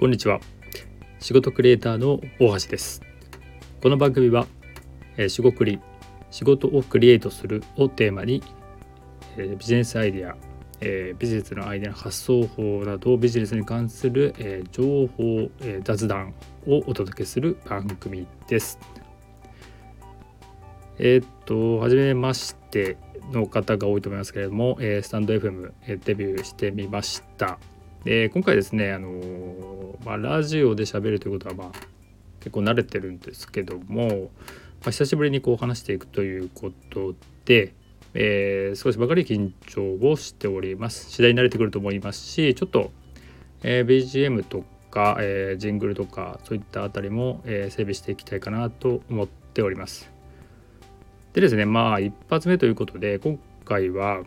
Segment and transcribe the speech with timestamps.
[0.00, 0.40] こんにちは。
[1.18, 3.02] 仕事クリエイターの大橋です。
[3.82, 4.46] この番組は、
[5.18, 5.78] えー、仕事クリ
[6.30, 8.42] 仕事をクリエイトするをテーマに、
[9.36, 10.36] えー、ビジネスアイデア、
[10.80, 16.32] えー、ビジネスのアイデアの発想法などビジネスに関する、え、情報、え、雑談
[16.66, 18.78] をお届けする番組です。
[20.98, 22.96] え、っと初めまして
[23.32, 27.58] の方が多いと思いますけれども、えー、スタンド FM、えー、デビューしてみました。
[28.04, 31.70] で今回ですね、あの、まあ、ラジオで喋るということは、まあ、
[32.40, 34.30] 結構慣れてるんですけども、
[34.80, 37.14] まあ、久しぶりにこう話していくということ
[37.44, 37.74] で、
[38.14, 41.10] えー、少しばかり緊張をしております。
[41.10, 42.90] 次第に慣れてくると思いますしちょっと、
[43.62, 50.10] えー、BGM とか、えー、ジングルとかそういったあたりも、え整備していきたいかなと思っております。
[51.34, 54.22] でですねまあ一発目ということで今回は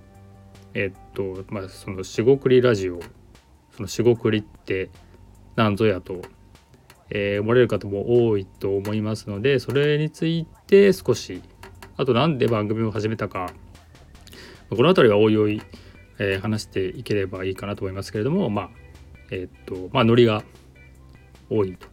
[0.74, 3.00] えっとまあそのしごくりラジオ
[3.76, 4.90] そのしごくりって
[5.56, 6.22] 何ぞやと、
[7.10, 11.42] えー、思われる方も多いと思いますのでそれについて少し
[11.98, 13.52] あと何で番組を始めたか
[14.70, 15.62] この辺りはおいおい、
[16.20, 18.70] えー、話していければいいかなと思いますけれどもまあ
[19.32, 20.44] えー、っとまあノリが
[21.50, 21.88] 多いと、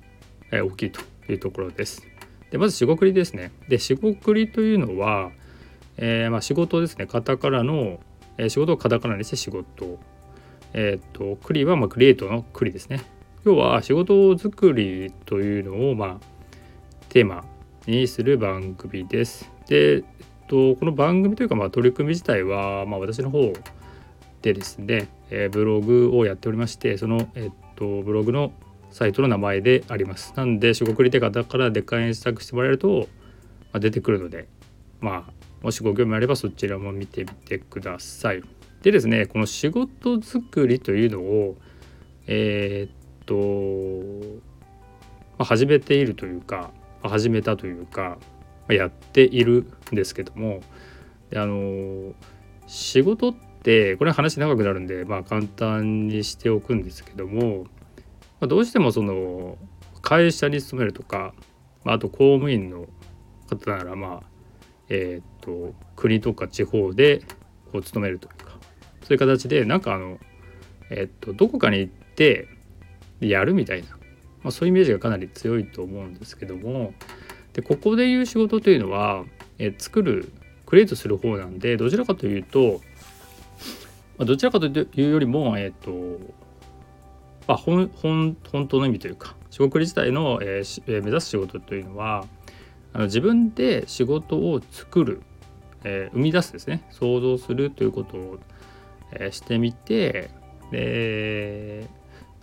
[0.51, 1.01] えー、大きいと
[1.31, 2.07] いうところです。
[2.51, 3.53] でまずしごくりですね。
[3.69, 5.31] でしごくりというのは、
[5.97, 8.01] えー、まあ、仕事ですねカタカナの、
[8.39, 9.99] えー、仕事をカタカナにして仕事。
[10.73, 13.01] えっ、とクリはまあクリエイトのクリですね。
[13.45, 16.27] 要は仕事作りというのをまあ
[17.09, 17.45] テーマ
[17.87, 19.51] にする番組です。
[19.67, 20.03] で、えっ
[20.47, 23.53] と、この番組というかまあ取り組み自体はまあ私の方
[24.43, 28.53] でですね、えー、ブログをやっておりましてその、えっと、ブログの
[28.91, 30.33] サイトの名前であります。
[30.37, 33.09] なんで、四国リテカからで検索してもらえると、
[33.73, 34.49] まあ、出てくるので、
[35.01, 35.33] まあ、
[35.63, 38.43] もしご興味あればそちらも見てみてください。
[38.83, 41.57] でですね、この仕事作りというのを、
[42.27, 44.43] えー、っと、
[45.39, 46.71] まあ、始めているというか、
[47.03, 48.19] 始めたというか、
[48.69, 50.61] ま、やっているんですけども、
[51.35, 52.13] あの
[52.67, 57.67] 仕事ってこれ話長くなるんで、まあ、簡単にしておくんですけども
[58.41, 59.59] まあ、どうしてもその
[60.01, 61.35] 会社に勤めるとか、
[61.85, 62.87] まあ、あと公務員の
[63.49, 64.27] 方ならまあ
[64.89, 67.21] えっ、と国とか地方で
[67.71, 68.29] こう勤めると。
[69.03, 70.19] そういう形でなんかあの
[70.91, 72.49] えっ、とどこかに行って
[73.21, 73.89] やるみたいな、
[74.43, 76.95] まあ、そういうイメージがかなり強いと思うんですけども。
[77.53, 79.25] でここでいう仕事というのは、
[79.59, 80.33] え作る
[80.67, 82.81] クリエイトする方なんでどちらかというと、
[84.19, 85.91] まあ、どちらかというよりもえっ、と
[87.49, 92.25] まあ、本本本当の意味というか仕事自体の、えー、目指す仕事というのは
[92.93, 95.23] あの自分で仕事を作る、
[95.83, 96.85] えー、生み出すですね。
[96.91, 98.39] 想像するということ、
[99.13, 100.31] え、してみて
[100.71, 101.87] で、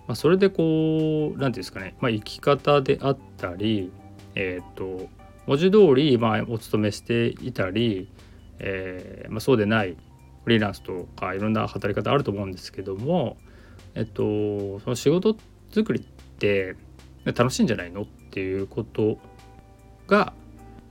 [0.08, 3.92] まあ、それでこう何て言うんですかね、まあ、生き方であったり
[4.36, 5.10] えっ、と
[5.48, 8.10] 文字通りまあお勤めしていたり、
[8.60, 9.98] えーまあ、そうでない
[10.44, 13.38] フリーランスとかいろんな働き方あると思うんですけども
[13.96, 15.36] えっとその仕事
[15.72, 16.04] 作りっ
[16.38, 16.76] て
[17.26, 19.18] 楽しいんじゃないのっていうこと
[20.08, 20.34] が、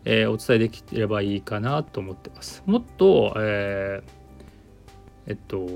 [0.04, 2.62] えー、お伝えできればいいかなと思ってます。
[2.66, 4.10] もっと、えー、
[5.26, 5.66] えっと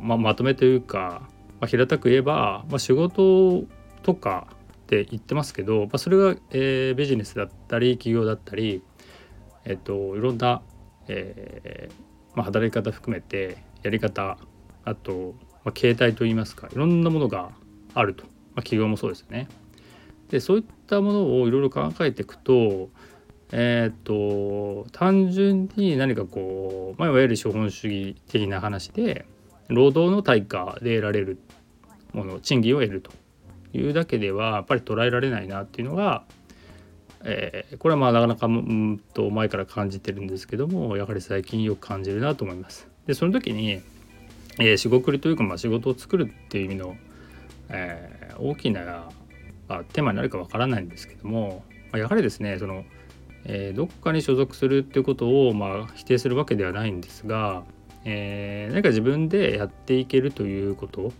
[0.00, 1.28] まあ、まとめというか、
[1.60, 3.64] まあ、平たく言えば、まあ、仕事
[4.02, 4.48] とか
[4.84, 8.82] って言ってますけど、まあ、それが、えー、ビジネスだったり企業だったり、
[9.64, 10.62] えっと、いろんな、
[11.08, 14.38] えーまあ、働き方含めてやり方
[14.84, 15.34] あと
[15.68, 17.50] まあ、携帯といいますかいろんなものが
[17.92, 19.48] あると、まあ、企業もそうですよね。
[20.30, 22.88] でそういったものをいろいろ考えていくと
[23.52, 29.26] えっ、と単純に何かこう、まあ、いわゆる資本主義的な話で
[29.68, 31.38] 労働の対価で得られる
[32.12, 33.10] もの賃金を得ると
[33.72, 36.24] いうだけではやっぱり捉えられないなっていうのが、
[37.24, 42.88] えー、これはまあなかなかうんと前から感じてるんですけどもやはり最近よく感じるなと思います。
[43.06, 43.80] でその時に
[44.58, 46.96] えー、仕事りというか、まあ、仕事を作るっていう意味の、
[47.68, 49.08] えー、大きな
[49.68, 52.84] あテーマになるかわからないんですけども、まあ、やはりですねその、
[53.44, 57.64] えー、どこかに所属するっていうことを、まあ、否定するわけではないんですが、
[58.04, 61.12] えー、何か自分でやっていけるということ、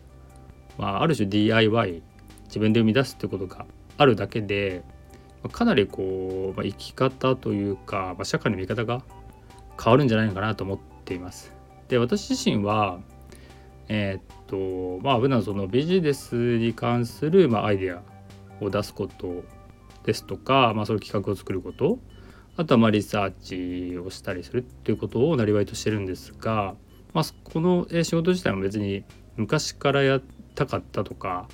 [0.77, 2.03] まあ、ある種 DIY
[2.45, 3.67] 自分で生み出すってことが
[3.97, 4.83] あるだけで
[5.53, 9.03] かなりこう、まあ、生き方というか、まあ、社会の見方が
[9.83, 11.53] 変わるんじゃないのかなと思っています。
[11.89, 13.01] で私自身は
[13.89, 18.03] えー、っとまあ普段そのビジネスに関する、まあ、アイデア
[18.61, 19.43] を出すこと
[20.05, 21.99] ですとか、まあ、その企画を作ること。
[22.57, 23.31] あとはまあリサー
[23.93, 26.75] チをしたりするっていうことをなりわいとしてるんですが、
[27.15, 29.05] まあ、この仕事自体も別に
[29.37, 30.23] 昔からやっ
[30.57, 31.47] たかったとか、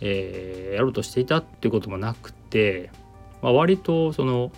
[0.00, 2.90] えー、やろうとしていたっていうこともなくて、
[3.40, 4.50] まあ、割とその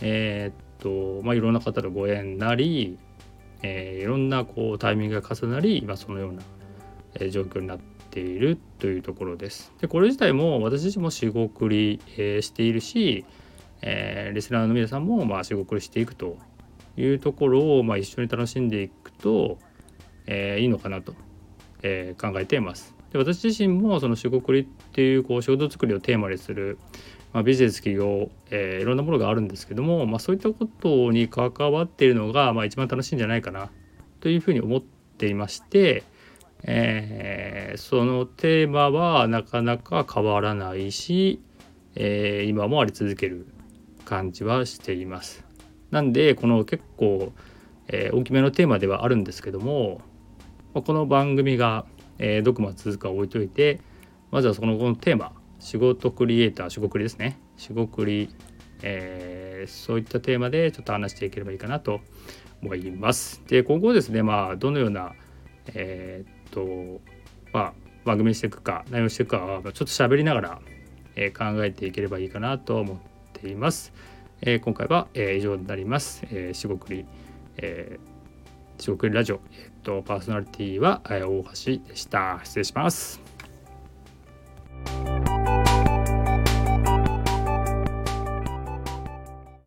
[0.00, 2.98] えー、っとまあいろんな方のご縁なり、
[3.62, 6.42] えー、いろんなこうタイミングが重なり、まあ、そのような、
[7.30, 9.72] 状況になってているというところです。
[9.80, 13.24] でこれ自体も私自身も仕送り、えー、しているし、
[13.82, 16.36] えー、リスナーの皆さんもまあ仕送りしていくと
[16.96, 19.58] いうところを、まあ、一緒に楽しんでいくと、
[20.26, 21.14] えー、いいのかなと、
[21.82, 22.94] えー、考えています。
[23.12, 26.78] で私自身もその仕送りっていうこう仕事作りをテーマにする、
[27.32, 33.70] まあ、ビジネス企業、えー、いろんなものがあるんですけども、まあ、そういったことに関わっているのが、まあ、一番楽しいんじゃないかな
[34.20, 36.02] というふうに思っていまして、
[36.64, 41.40] えー、そのテーマはなかなか変わらないし、
[41.94, 43.46] えー、今もあり続ける
[44.04, 45.44] 感じはしています。
[45.90, 47.32] なんでこの結構、
[47.88, 50.02] えー、大きめのテーマではあるんですけども
[50.74, 51.86] この番組が
[52.18, 53.80] えー、どこまで続くか置いといて
[54.30, 58.28] まずはその後のテーマ仕事クリエイター仕事ですね仕事り、
[58.82, 62.00] えー、そういったテーマでちょっと話していければいいかなと
[62.62, 63.42] 思います。
[63.46, 65.12] で今後ですねまあどのような
[65.74, 67.00] えー、と
[67.52, 67.72] まあ
[68.04, 70.60] 番組していくか内容していくかはちょっと喋りながら、
[71.16, 72.98] えー、考えていければいいかなと思っ
[73.32, 73.92] ています。
[74.40, 76.24] えー、今回は、えー、以上になります。
[76.30, 77.06] えー、しごくり、
[77.56, 82.40] えー、しごくりラジオ、えーと、パーソナリティは、え大橋でした。
[82.44, 83.37] 失礼します。